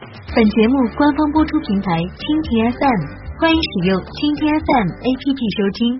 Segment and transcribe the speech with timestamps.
[0.00, 3.02] 本节目官方播出平台蜻蜓 FM，
[3.40, 5.98] 欢迎使用蜻蜓 FM APP 收听。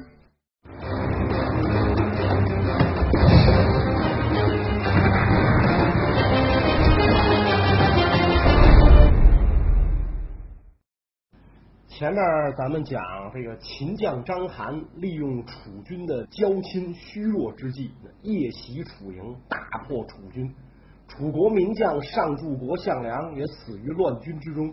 [11.88, 12.22] 前面
[12.56, 13.02] 咱们讲
[13.34, 17.90] 这个秦将章邯利用楚军的交亲虚弱之际，
[18.22, 19.58] 夜袭楚营，大
[19.88, 20.54] 破楚军。
[21.18, 24.72] 楚国名将上柱国项梁也死于乱军之中。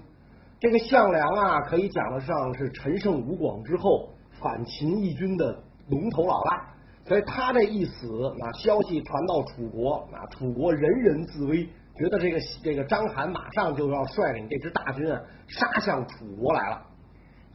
[0.59, 6.67] 这个项梁啊，可以讲得上是陈胜吴广之后反秦义军的龙头老大。
[7.03, 16.79] 所以他这一死，那消息传到楚国，那楚国人人自危，觉得这个这个章邯马上就要率领这支大军啊杀向楚国来了。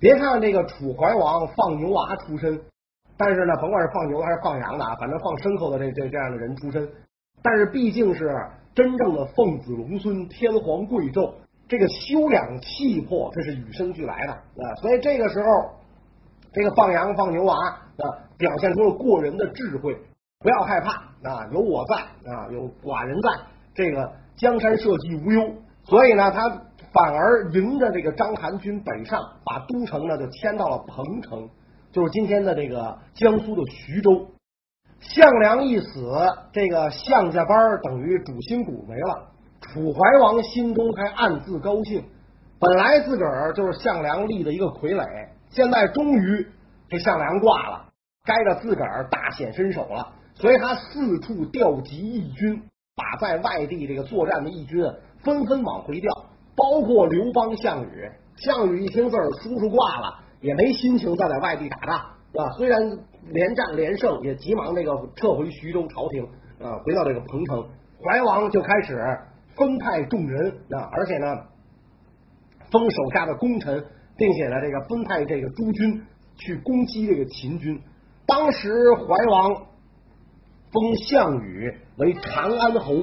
[0.01, 2.61] 别看这个楚怀王放牛娃出身，
[3.17, 6.89] 但是呢，甭管是放牛还是放羊的啊，反正放牲口的这这这样的人出身，
[7.41, 8.29] 但是毕竟是
[8.75, 11.35] 真正的凤子龙孙、天皇贵胄，
[11.69, 14.75] 这个修养气魄，这是与生俱来的啊。
[14.81, 15.47] 所以这个时候，
[16.53, 18.05] 这个放羊放牛娃啊，
[18.39, 19.97] 表现出了过人的智慧。
[20.41, 20.91] 不要害怕
[21.29, 21.97] 啊，有我在
[22.31, 23.29] 啊，有寡人在，
[23.75, 25.55] 这个江山社稷无忧。
[25.85, 26.63] 所以呢，他。
[26.93, 31.49] 反而迎着这个章邯军北上，把都城呢就迁到了彭城，
[31.93, 34.27] 就是今天的这个江苏的徐州。
[35.01, 36.13] 项梁一死，
[36.53, 39.29] 这个项家班等于主心骨没了。
[39.61, 42.05] 楚怀王心中还暗自高兴，
[42.59, 46.47] 本来自个儿就是项梁立的一个傀儡，现在终于
[46.89, 47.85] 这项梁挂了，
[48.25, 52.63] 该着自个儿大显身手了，所以他四处调集义军，
[52.95, 54.85] 把在外地这个作战的义军
[55.23, 56.11] 纷纷往回调。
[56.57, 62.51] 包括刘邦、项羽，项羽一听自个儿叔叔挂了，也没心情再在外地打仗，啊。
[62.59, 66.25] 虽然连战连胜，也急忙那个撤回徐州朝廷，
[66.61, 67.69] 啊，回到这个彭城。
[68.03, 68.97] 怀王就开始
[69.57, 71.27] 分派众人，啊，而且呢，
[72.71, 73.85] 封手下的功臣，
[74.17, 76.03] 并且呢，这个分派这个诸军
[76.37, 77.81] 去攻击这个秦军。
[78.27, 79.55] 当时怀王
[80.73, 82.95] 封项羽为长安侯，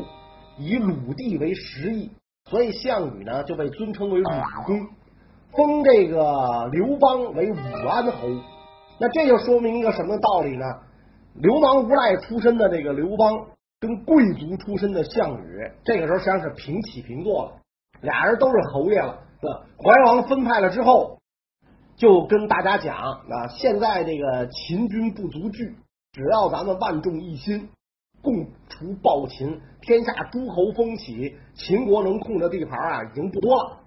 [0.57, 2.11] 以鲁地为实邑。
[2.49, 4.29] 所以项羽呢就被尊称为鲁
[4.65, 4.87] 公，
[5.51, 8.29] 封这个刘邦为武安侯。
[8.99, 10.65] 那这就说明一个什么道理呢？
[11.35, 13.45] 流氓无赖出身的这个刘邦
[13.79, 17.51] 跟贵族出身的项羽，这个时候实际上是平起平坐了，
[18.01, 19.19] 俩人都是侯爷了。
[19.77, 21.19] 怀王分派了之后，
[21.95, 25.75] 就跟大家讲啊，现在这个秦军不足惧，
[26.13, 27.69] 只要咱们万众一心。
[28.19, 33.77] 共除暴秦，天下诸侯风起，秦国能控的地盘啊已经不多了。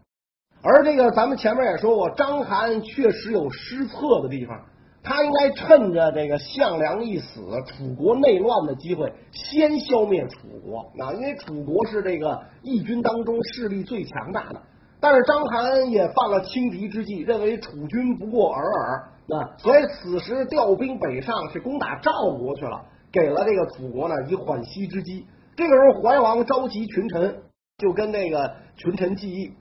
[0.62, 4.66] 而这个咱们前面也说过，章邯确实有失策的地方，
[5.03, 10.81] 他应该趁着这个项梁一死，楚国内乱的机会，先消灭楚国。
[11.03, 14.61] 啊，因为楚国是这个义军当中势力最强大的。
[15.00, 22.84] 但是章邯也犯了轻敌之计，认为楚军不过尔尔，啊，所以此时调兵北上去攻打赵国去了。
[23.12, 25.27] 给了这个楚国呢以缓息之机。
[25.56, 27.43] 这个时候，怀王召集群臣，
[27.78, 29.53] 就跟那个群臣计议，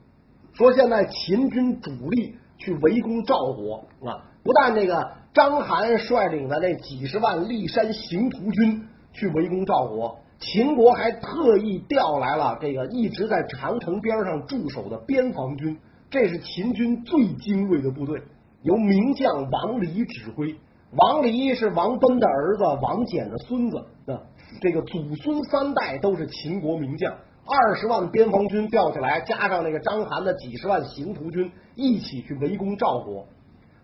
[0.52, 15.78] 说现在秦军主力去围攻赵国啊，不但这个章邯率领的那几十万骊山行徒军去围攻赵国，秦国还特意调来了这个一直在长城边上驻守的边防军，
[16.10, 18.20] 这是秦军最精锐的部队，
[18.62, 20.56] 由名将王离指挥。
[20.96, 23.78] 王离是王奔的儿子，王翦的孙子。
[24.06, 24.18] 啊，
[24.60, 27.14] 这个祖孙三代都是秦国名将。
[27.46, 33.28] 二十万边防军调起来，加上那个章邯的几十万行徒军，一起去围攻赵国。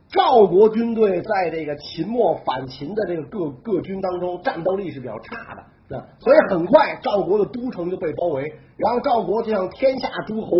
[0.09, 5.97] 赵国军队在这个秦末反秦的这个各各军当中，战斗力是比较差的。
[5.97, 8.55] 啊，所以很快赵国的都城就被包围。
[8.77, 10.50] 然后赵国就向天下诸侯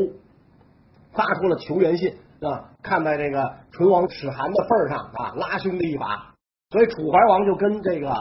[1.13, 2.15] 发出了求援信。
[2.41, 6.35] 啊，看在这个唇亡齿寒的份上啊，拉兄弟一把。
[6.71, 8.13] 所以楚怀王就跟这个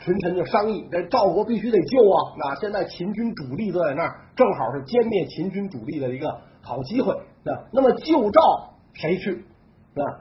[0.00, 2.34] 群臣就商议，这赵国必须得救啊！
[2.36, 7.14] 那现在秦军主力都在那儿，正好是歼灭秦军主力的一个好机会。
[7.42, 9.44] 那那么救赵谁去？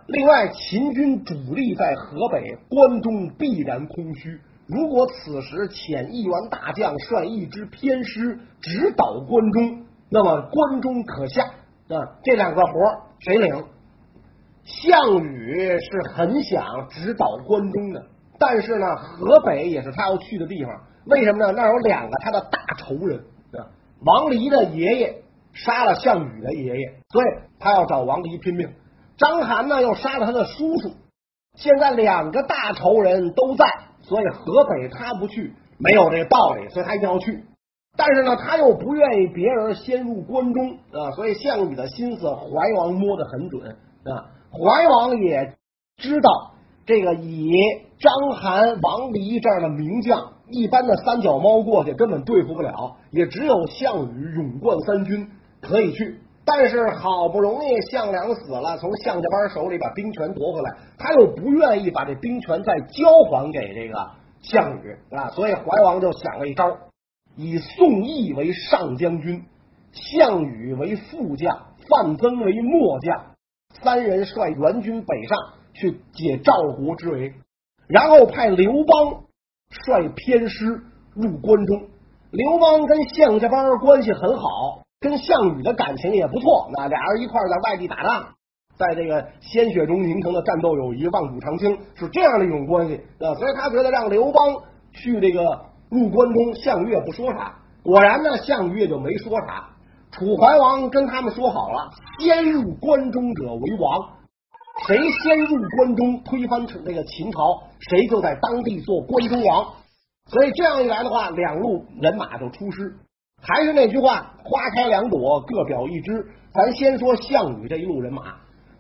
[0.07, 4.39] 另外秦军主力在河北，关中必然空虚。
[4.65, 11.44] 如果此时遣一员大将率一支偏师直捣关中，那么关中可下。
[11.44, 12.74] 啊，这两个活
[13.19, 13.63] 谁领？
[14.65, 18.06] 项羽是很想直捣关中的，
[18.38, 20.73] 但是呢，河北也是他要去的地方。
[21.06, 21.53] 为什么呢？
[21.56, 23.23] 那有两个他的大仇人，
[24.06, 25.21] 王离的爷爷
[25.53, 27.25] 杀了项羽的爷爷，所以
[27.57, 28.68] 他要找王离拼命。
[29.18, 30.92] 章邯呢又杀了他的叔叔，
[31.56, 33.66] 现在两个大仇人都在，
[34.02, 37.44] 所以河北他不去没有这个道理，所以他一定要去。
[37.96, 42.46] 但是呢，他又不愿意别人先入关中啊，所以项羽的心思怀
[42.78, 43.72] 王摸得很准
[44.06, 44.30] 啊。
[44.52, 45.56] 怀王也
[45.98, 46.30] 知道
[46.86, 47.52] 这个以
[48.00, 56.19] 章邯、王离这样的名将，一般的三脚猫过去根本对付不了，也只有项羽勇冠三军可以去。
[56.49, 64.11] 但是好不容易项梁死了，从项家班手里把兵权夺回来，他又不愿意把这兵权再交还给这个
[64.41, 66.77] 项羽啊，所以怀王就想了一招。
[67.35, 69.44] 以宋义为上将军，
[69.91, 73.35] 项羽为副将，范增为末将，
[73.83, 75.38] 三人率援军北上
[75.73, 77.33] 去解赵国之围，
[77.89, 79.25] 然后派刘邦
[79.69, 80.81] 率偏师
[81.13, 81.89] 入关中。
[82.31, 88.27] 刘邦跟项家班关系很好，跟项羽的感情也不错，那俩人一块在外地打仗，
[88.77, 93.01] 在这个鲜血中凝成的战斗友谊，万古长青，是这样的一种关系。
[93.19, 94.55] 所以他觉得让刘邦
[94.91, 95.65] 去这个。
[95.89, 97.59] 入关中，项羽也不说啥。
[97.81, 99.69] 果然呢，项羽也就没说啥。
[100.11, 104.09] 楚怀王跟他们说好了，先入关中者为王，
[104.85, 109.75] 谁先入关中推翻这个秦朝，谁就在当地做关中王。
[110.25, 112.97] 所以这样一来的话，两路人马就出师。
[113.42, 116.25] 还是那句话，花开两朵，各表一枝。
[116.51, 118.36] 咱先说项羽这一路人马。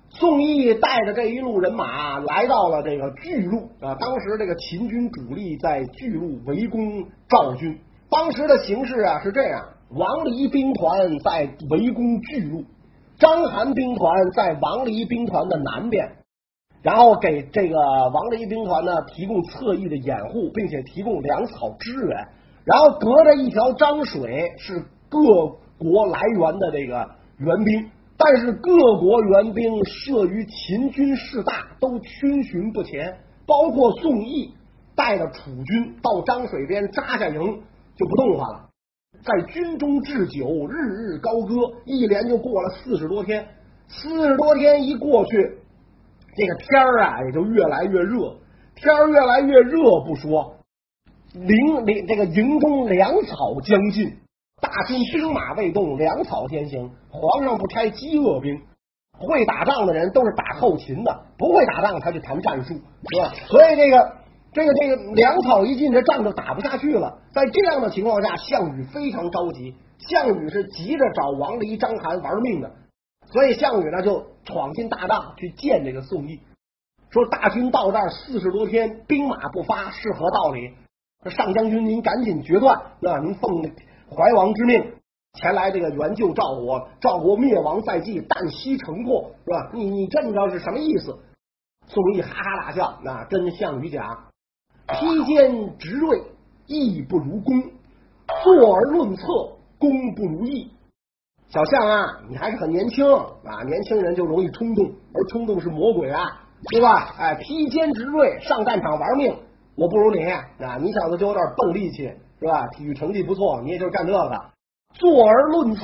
[0.09, 7.79] 宋义带着这一路人马来到了这个巨鹿啊，当时这个秦军主力在巨鹿围攻赵军。
[8.09, 12.63] 当时的形势啊是这样：王离兵团在围攻巨鹿，
[13.19, 16.09] 章邯兵团在王离兵团的南边，
[16.81, 17.75] 然后给这个
[18.13, 22.27] 王离兵团呢提供侧翼的掩护，并且提供粮草支援。
[22.67, 25.19] 然后隔着一条漳水是各
[25.79, 27.89] 国来源的这个援兵。
[28.17, 33.17] 但是各国援兵慑于秦军势大，都逡巡不前。
[33.45, 34.53] 包括宋义
[34.95, 37.35] 带着楚军到漳水边扎下营，
[37.95, 38.69] 就不动弹了，
[39.23, 43.47] 在军中置酒，日日高歌，一连就过了四十多天。
[43.87, 45.59] 四十多天一过去，
[46.35, 48.35] 这个天儿啊也就越来越热。
[48.75, 50.56] 天儿越来越热不说，
[51.45, 54.17] 营营这个营中粮草将尽。
[54.59, 56.89] 大军兵马未动，粮草先行。
[57.11, 58.59] 皇上不拆饥饿兵，
[59.19, 63.33] 会打仗的人都是打后勤的，不会打仗他就谈战术，是吧？
[63.47, 64.13] 所以这个
[64.53, 67.19] 这个这个粮草一进，这仗就打不下去了。
[67.31, 69.75] 在这样的情况下，项羽非常着急。
[69.99, 72.71] 项羽是急着找王离、章邯玩命的，
[73.31, 76.39] 所以项羽呢就闯进大帐去见这个宋义，
[77.11, 80.73] 说大军到这儿四十多天，兵马不发，是何道理？
[81.25, 83.71] 上将军您赶紧决断，那，您奉。
[84.09, 84.93] 怀王之命
[85.33, 89.69] 前来这个援救赵国，赵国灭亡在即，旦夕成破，是吧？
[89.73, 91.19] 你你这么着是什么意思？
[91.87, 94.27] 宋义哈哈大笑，那跟项羽讲：
[94.87, 96.21] 披坚执锐，
[96.67, 97.61] 义不如功；
[98.43, 99.23] 坐而论策，
[99.77, 100.71] 功不如义。
[101.49, 106.23] 小项啊，你还是很年轻啊，年轻人就容易冲动，而冲动是魔鬼啊，
[106.71, 107.13] 对吧？
[107.17, 109.37] 哎，披坚执锐，上战场玩命，
[109.77, 112.11] 我不如你啊，你小子就有点笨力气。
[112.39, 112.67] 是吧？
[112.67, 114.41] 体育成绩不错，你也就干这个。
[114.93, 115.81] 坐而论策，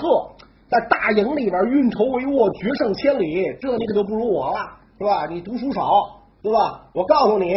[0.70, 5.26] 在大营里边运筹帷幄，决胜千里，这你可就不如我了，是吧？
[5.26, 5.90] 你读书少，
[6.44, 6.92] 对吧？
[6.94, 7.56] 我告诉你，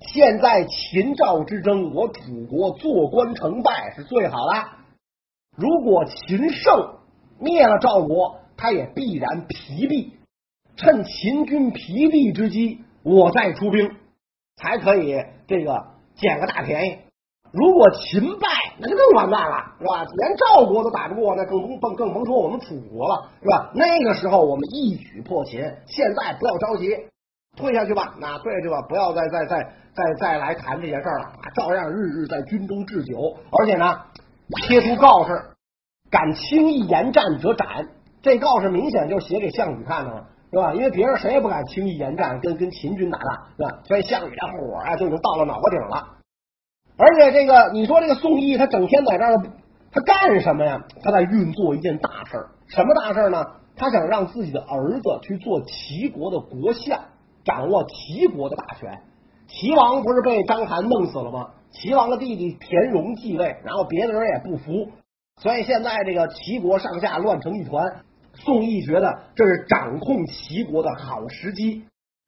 [0.00, 4.54] 现在秦赵之争，我楚国坐观成败是最好的。
[5.58, 6.94] 如果秦胜
[7.38, 10.14] 灭了赵国，他也必然疲弊。
[10.76, 13.90] 趁秦军疲弊之机，我再出兵，
[14.60, 16.98] 才可以这个捡个大便宜。
[17.52, 18.46] 如果秦败，
[18.78, 20.04] 那就更完蛋了，是吧？
[20.04, 23.72] 连赵国都打不过，那更甭更甭说我们楚国了，是吧？
[23.74, 25.60] 那个时候我们一举破秦。
[25.86, 26.94] 现在不要着急，
[27.56, 31.32] 退下去吧，那退下去吧，不要再再再再再来谈这些事儿了。
[31.56, 33.98] 照样日日在军中置酒，而且呢，
[34.68, 35.42] 贴出告示，
[36.08, 37.66] 敢轻易言战者斩。
[38.22, 40.74] 这告示明显就是写给项羽看的了，是吧？
[40.74, 43.78] 因为别人谁也不敢轻易言战，跟跟秦军打仗，是吧？
[43.84, 46.08] 所以项羽的火啊，就已经到了脑瓜顶了。
[46.96, 49.36] 而且这个，你说这个宋义他整天在这儿，
[49.92, 50.84] 他干什么呀？
[51.02, 53.46] 他在运作一件大事儿，什么大事儿呢？
[53.76, 57.00] 他想让自己的儿子去做齐国的国相，
[57.44, 59.02] 掌握齐国的大权。
[59.46, 61.50] 齐王不是被章邯弄死了吗？
[61.70, 64.90] 齐王的弟弟田荣继位，然后别的人也不服，
[65.40, 68.02] 所以现在这个齐国上下乱成一团。
[68.34, 71.84] 宋义觉得这是掌控齐国的好时机，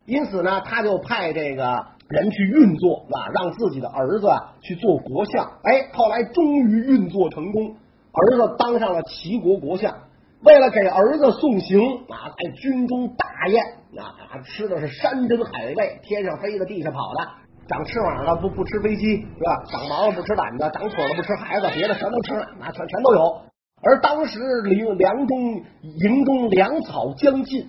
[0.06, 1.86] 因此呢，他就派这个。
[2.08, 4.28] 人去运作啊，让自己的儿子
[4.60, 5.46] 去做国相。
[5.62, 7.74] 哎，后来终于运作成功，
[8.12, 9.94] 儿子当上了齐国国相。
[10.42, 11.80] 为了给儿子送行
[12.10, 13.64] 啊，在军中大宴
[13.96, 14.12] 啊，
[14.44, 17.30] 吃的是山珍海味，天上飞的，地下跑的。
[17.66, 19.64] 长翅膀的不不吃飞机是吧？
[19.70, 23.40] 长毛了不吃胆子，长腿了不吃孩子，别的全都吃，那全全都有。
[23.84, 27.68] 而当时梁梁中营中粮草将尽，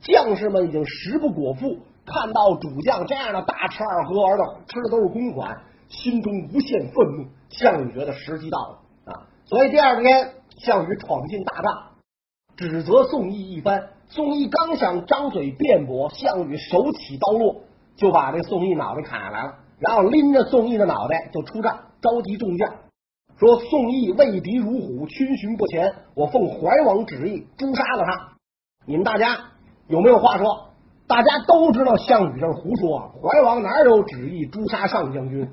[0.00, 7.26] 将士们已经食不果腹，看到主将这样的大吃二喝，而且吃的都是公款，心中无限愤怒。
[7.50, 11.72] 项羽觉得时机到了啊，所以第二天项羽闯进大帐，
[12.56, 13.88] 指责宋义一番。
[14.10, 17.62] 宋义刚想张嘴辩驳，项羽手起刀落，
[17.96, 22.74] 就把这宋义脑袋砍下来了，然后拎着宋义的脑袋就出帐，召集众将。
[23.38, 25.94] 说宋义畏敌如虎，逡巡不前。
[26.14, 28.32] 我奉怀王旨意诛杀了他。
[28.84, 29.38] 你们大家
[29.86, 30.70] 有没有话说？
[31.06, 35.48] 大家都知道项羽这是胡说，怀王哪有旨意诛杀上将军？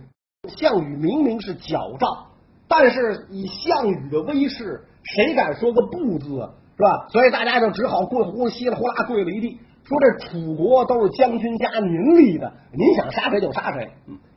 [0.47, 2.25] 项羽明明是矫诏，
[2.67, 7.07] 但是以项羽的威势，谁敢说个不字是吧？
[7.09, 13.91] 所以大家就只好跪呼稀里呼啦跪了一地，说这楚国都是将军家您立的，您想杀谁就杀谁，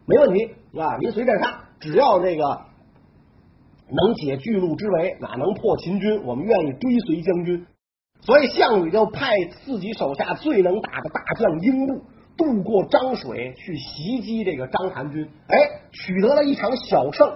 [0.05, 0.99] 没问题是吧？
[1.01, 2.68] 您随便杀，只要这个。
[3.91, 6.23] 能解巨鹿之围，哪能破秦军？
[6.25, 7.67] 我们愿意追随将军。
[8.21, 12.03] 所以项羽就派自己手下最能打的大将英布
[12.37, 15.29] 渡过漳水，去袭击这个章邯军。
[15.47, 15.57] 哎，
[15.93, 17.33] 取得了一场小胜。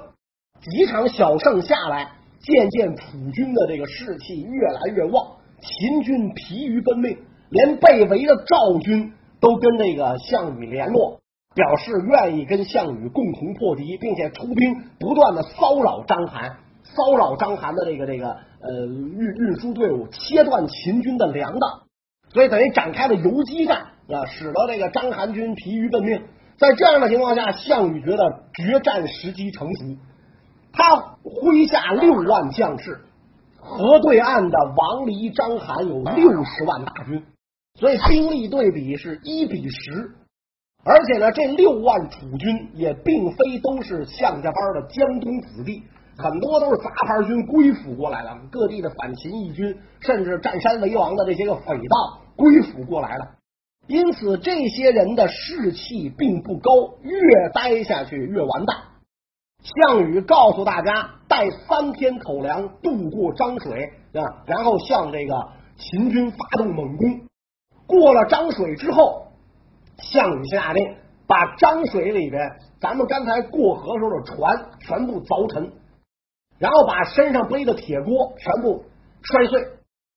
[0.61, 7.17] 几场小胜下来，渐渐楚军的这个士气越来越旺，秦军疲于奔命，
[7.49, 11.22] 连被围的赵军都跟这个项羽联络。
[11.55, 21.83] 表示愿意跟项羽共同破敌，并且出兵不断的骚扰章邯，骚扰章邯的这个这个呃运运输队伍，切断秦军的粮道，
[22.33, 26.23] 所以等于展开了游击战啊，使得这个章邯军疲于奔命。
[26.57, 29.97] 在这样的情况下，项羽觉得决战时机成熟，
[30.73, 33.01] 他麾下六万将士，
[33.59, 37.23] 河对岸的王离、章邯有六十万大军，
[37.79, 40.13] 所以兵力对比是一比十。
[40.85, 45.85] 而且呢，这六万楚军也并非都是项家班的江东子弟，
[46.17, 53.29] 很多都是杂牌军归附过来的，各地的反秦义军，甚至占山为王的这些个匪盗归附过来了。
[53.87, 56.73] 因此，这些人的士气并不高，
[57.03, 58.77] 越待下去越完蛋。
[59.63, 67.21] 项羽告诉大家，带三天口粮渡过漳水啊，然后向这个秦军发动猛攻。
[67.87, 69.29] 过了漳水之后。
[69.99, 70.97] 项羽下令
[71.27, 72.41] 把漳水里边
[72.81, 75.73] 咱们刚才过河时候的船全部凿沉，
[76.59, 78.85] 然后把身上背的铁锅全部
[79.23, 79.61] 摔碎，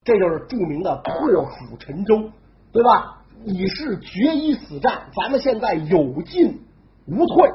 [0.04, 2.32] 这就是著名的破釜沉舟，
[2.72, 3.24] 对吧？
[3.44, 5.10] 以示决一死战。
[5.16, 6.62] 咱们现在有进
[7.06, 7.50] 无退，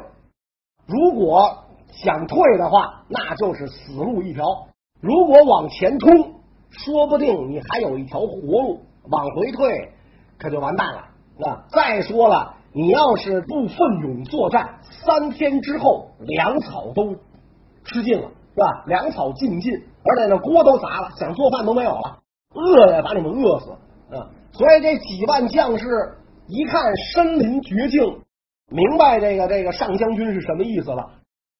[0.86, 4.44] 如果想退的话，那就是死路一条；
[5.00, 9.92] 如果往前冲，说不定你还有一条活路；往回退，
[10.38, 11.09] 可就完蛋了。
[11.44, 11.64] 啊！
[11.70, 17.16] 再说了，你要是不奋勇作战，三天之后粮草都
[17.84, 18.84] 吃尽了，是吧？
[18.86, 19.72] 粮草尽尽，
[20.04, 22.18] 而且那锅都砸了，想做饭都没有了，
[22.54, 23.70] 饿也把你们饿死
[24.14, 24.30] 啊！
[24.52, 25.86] 所以这几万将士
[26.46, 26.82] 一看
[27.12, 28.20] 身临绝境，
[28.70, 31.10] 明白这个这个上将军是什么意思了。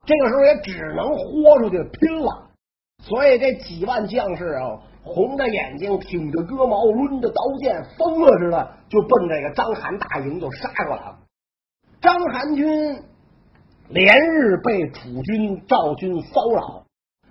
[0.07, 2.49] 这个时候也只能豁出去拼了。
[3.03, 4.81] 所以这几万将士啊。
[5.03, 11.19] 红着眼睛，挺着戈矛，抡着刀剑，疯了似的就奔这个章邯大营就杀过来了。
[12.01, 13.03] 章邯军
[13.89, 16.85] 连日被楚军、赵军骚扰，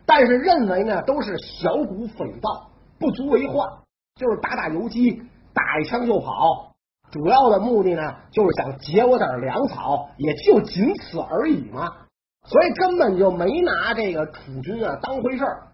[0.05, 3.69] 但是认为呢都是小股匪盗，不足为患，
[4.15, 5.21] 就是打打游击，
[5.53, 6.71] 打一枪就跑。
[7.11, 11.87] 主要的目的呢就是想劫我点粮草，也就仅此而已嘛。
[12.43, 15.68] 所以根本就没拿这个楚军啊当回事儿。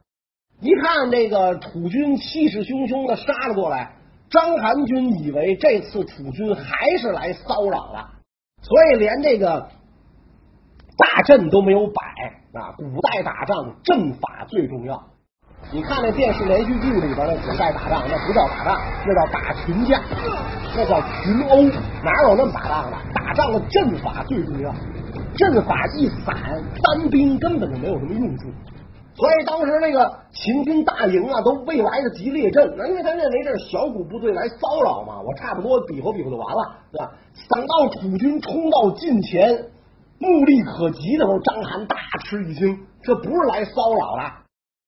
[0.66, 3.92] 一看这个楚军气势汹汹的杀了过来，
[4.32, 8.10] 章邯军以为这次楚军还是来骚扰了，
[8.64, 9.70] 所以连这个
[10.98, 12.74] 大阵都没有摆啊！
[12.78, 15.04] 古代打仗阵法最重要。
[15.72, 20.02] 你看那电视连续剧里边的古代打仗，那不叫打仗，那叫打群架，
[20.76, 21.62] 那叫群殴，
[22.04, 22.98] 哪有那么打仗的？
[23.14, 24.74] 打仗的阵法最重要，
[25.36, 26.36] 阵法一散，
[26.82, 28.48] 单兵根本就没有什么用处。
[29.16, 37.14] 所以当时那个秦军大营啊，都未来得及列阵，因为他认为这是小股部队来骚扰嘛，我差不多比划比划就完了，对吧？
[37.50, 39.68] 等到楚军冲到近前，
[40.20, 41.96] 目力可及的时候，章邯大
[42.26, 44.32] 吃一惊，这不是来骚扰的，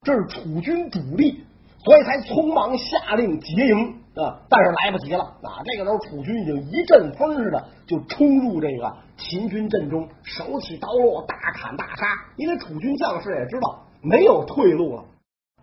[0.01, 1.45] 这是楚军主力，
[1.85, 4.43] 所以才匆忙下令结营啊。
[4.49, 12.05] 但是来不及了啊，这个时候楚军已经一阵风似的就冲入这个秦军阵中，手起刀落，大砍大杀，
[12.35, 13.86] 因为楚军将士也知道。
[14.09, 15.05] 没有退路了，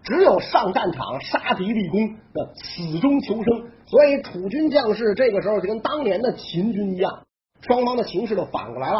[0.02, 3.64] 只有上战场杀敌立功的死中求生。
[3.86, 7.24] 所以楚军将士这个时候就跟当年的秦军一样，
[7.60, 8.98] 双方的形势都反过来了，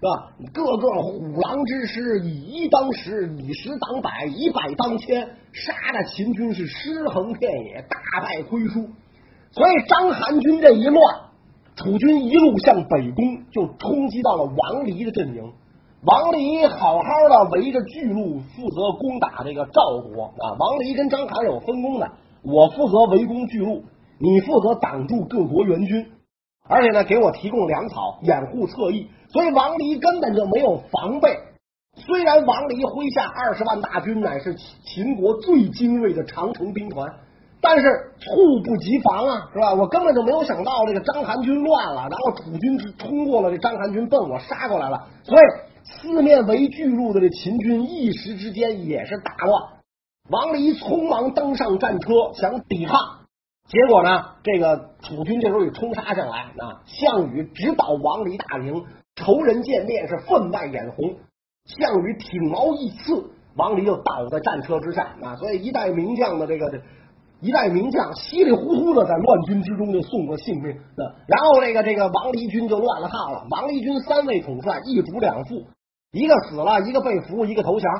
[0.00, 0.32] 是吧？
[0.52, 8.88] 个个虎狼之师，以一当十，以十当百，以百当千，杀的秦军是尸横遍野，大败亏输。
[9.52, 11.16] 所以章邯军这一乱，
[11.76, 15.52] 楚军一路向北攻，就冲击到了王离的阵营。
[16.06, 20.52] 王离好好的围着巨鹿，负责攻打这个赵国啊。
[20.58, 22.10] 王离跟张邯有分工的，
[22.42, 23.82] 我负责围攻巨鹿，
[24.18, 26.06] 你负责挡住各国援军，
[26.68, 29.08] 而且呢，给我提供粮草，掩护侧翼。
[29.28, 31.38] 所以王离根本就没有防备。
[31.96, 37.14] 虽然王离麾下二十万大军乃是秦秦国最精锐的长城兵团，
[37.64, 39.74] 但是猝不及防啊，是吧？
[39.74, 45.40] 我根本就没有想到这个章邯军乱了，然后楚军冲过了，这章邯军奔我杀过来了，所以。
[45.86, 49.62] 四面围巨鹿的这秦军一时之间也是大乱，
[50.30, 52.98] 王离匆忙登上战车想抵抗，
[53.68, 56.80] 结果呢，这个楚军这时候也冲杀上来啊！
[56.86, 58.82] 项羽直捣王离大营，
[59.14, 61.16] 仇人见面是分外眼红。
[61.66, 65.36] 项羽挺矛一刺，王离就倒在战车之下啊！
[65.36, 66.80] 所以一代名将的这个
[67.40, 70.76] 一代名将稀里糊涂的在乱军之中就送了性命。
[71.26, 75.64] 然后这个这个王离军就乱了套了，王离军三位统帅一主两副。
[76.12, 77.90] 一个死了，一个被俘，一个投降。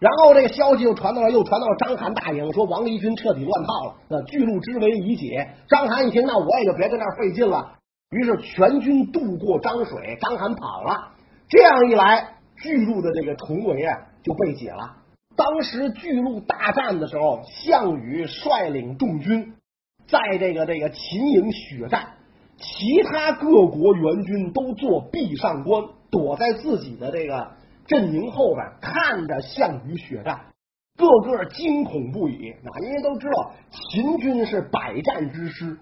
[0.00, 3.94] 然后这个消息又传到了，又传到了章邯大营，说王离军彻底乱套了。
[4.08, 5.48] 那巨鹿之围已解。
[5.68, 7.74] 章邯一听，那我也就别在那费劲了。
[8.10, 11.12] 于是全军渡过漳水，章邯跑了。
[11.48, 14.96] 这样一来，巨鹿的这个重围啊就被解了。
[15.36, 19.54] 当时巨鹿大战的时候，项羽率领众军
[20.06, 22.14] 在这个这个秦营血战，
[22.56, 25.84] 其他各国援军都做壁上观。
[26.08, 27.50] 躲在自己的这个
[27.86, 30.46] 阵营后边，看着项羽血战，
[30.96, 32.70] 个个惊恐不已啊！
[32.80, 35.76] 因为都知道秦军是百战之师，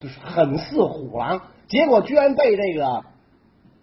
[0.00, 3.04] 就是很似虎狼，结果居然被这个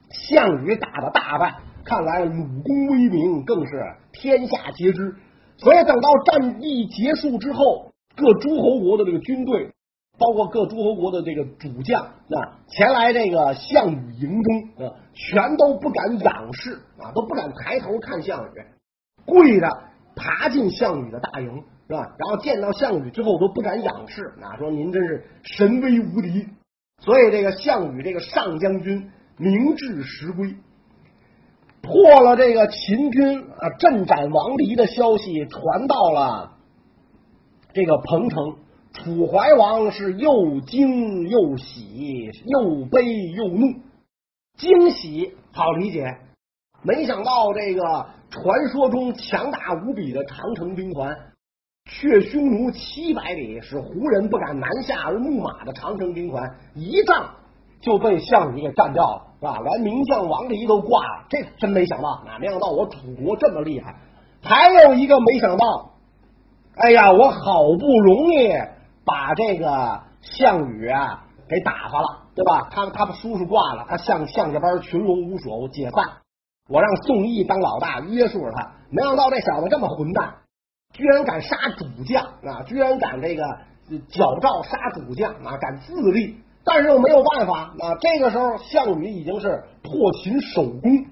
[0.10, 3.72] 项羽打的大败，看来鲁公威名更是
[4.12, 5.16] 天下皆知。
[5.58, 9.72] 所以等到战役结束之后，各诸侯国的这个军队。
[10.20, 18.66] 包括各诸侯国的这个主将啊，前来这个项羽营中啊，全都不敢仰视啊，都不敢抬头看项羽，
[19.28, 19.70] 跪着
[20.16, 22.16] 爬进项羽的大营是吧？
[22.18, 26.48] 然后见到项羽之后都不敢仰视啊，说您真是神威无敌。
[27.04, 30.56] 所以这个项羽这个上将军明至时归，
[31.88, 36.52] 破了这个秦军啊阵斩王离的消息传到了
[37.74, 38.58] 这个彭城。
[38.94, 43.76] 楚怀王是又惊又喜，又悲又怒。
[44.58, 46.18] 惊喜好理解，
[46.82, 51.16] 没想到这个传说中强大无比的长城兵团，
[51.86, 57.36] 却匈奴七百里，使胡人不敢南下而牧马的长城兵团，一仗
[57.82, 59.60] 就被项羽给干掉了，是吧？
[59.64, 63.96] 连名将王离都挂了，这真没想到，哪没想到我楚国这么厉害？
[64.42, 65.92] 还有一个没想到，
[66.76, 68.52] 哎呀，我好不容易。
[69.10, 72.68] 把这个项羽啊给打发了，对吧？
[72.70, 76.04] 他他把叔叔挂了，他向项家班群龙无首，解散。
[76.68, 80.34] 我让宋义当老大约束着他，没想到这小子这么混蛋，
[80.92, 82.64] 居然敢杀主将啊！
[82.66, 83.44] 居然敢这个
[84.10, 85.56] 矫诏杀主将啊！
[85.58, 86.36] 敢自立，
[86.68, 87.96] 但是又没有办法啊！
[88.00, 91.06] 这个时候项羽已经是破秦首功，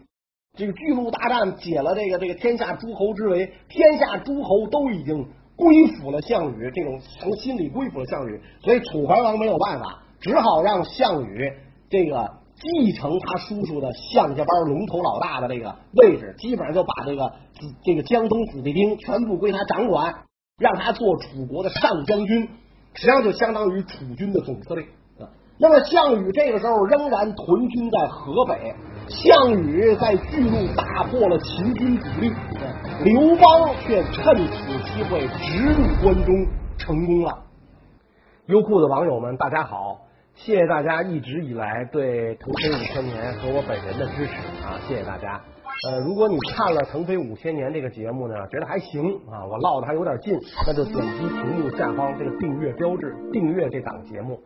[0.57, 5.25] 这个巨鹿大战解了这个这个天下诸侯之围，天下诸侯都已经。
[5.57, 11.49] 归附了项羽，这种从心里归附了项羽，所以楚怀王没有办法，只好让项羽
[11.89, 17.31] 这个继承他叔叔的项家班龙头老大的这个位置，基本上就把这个
[17.85, 20.13] 这个江东子弟兵全部归他掌管，
[20.59, 22.49] 让他做楚国的上将军，
[22.93, 24.85] 实际上就相当于楚军的总司令。
[25.57, 28.75] 那么项羽这个时候仍然屯军在河北，
[29.07, 32.29] 项羽在巨鹿大破了秦军主力。
[33.05, 36.45] 刘邦却趁此机会直入关中，
[36.77, 37.43] 成功了。
[38.47, 40.01] 优酷的网友们，大家好！
[40.33, 44.33] 谢谢大家一直以来对腾飞五千年和我本人的支持
[44.65, 44.77] 啊！
[44.85, 45.41] 谢谢大家。
[45.89, 50.37] 呃，如果你看了腾飞五千年这个节目呢，觉得还行啊，我唠的还有点劲，
[50.67, 54.37] 那就点击屏幕下方这个订阅标志，订阅这档节目。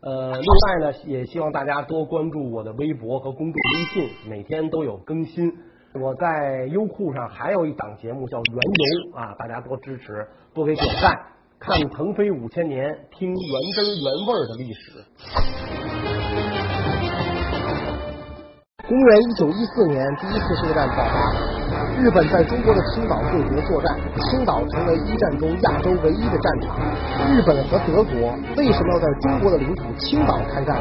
[0.00, 5.52] 呃，另外呢，也希望大家多关注我的微博和公众微信，每天都有更新。
[5.94, 11.18] 我在优酷上还有一档节目叫《原游》啊，大家多支持，多给点赞，
[11.58, 15.77] 看腾飞五千年，听原汁原味的历史。
[18.88, 21.12] 公元一九一四年第一次世界大战爆发
[22.00, 23.94] 日本在中国的青岛对决作战
[24.30, 26.74] 青岛成为一战中亚洲唯一的战场
[27.30, 30.74] 日本和德国为什么要在中国的领土青岛开战？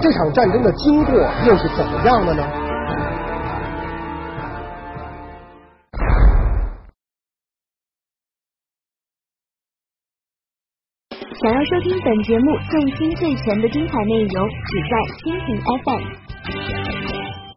[0.00, 1.14] 这场战争的经过
[1.48, 2.46] 又是怎么样的呢？
[11.42, 16.89] 想要收听本节目最新最全的精彩内容只在蜻蜓 fm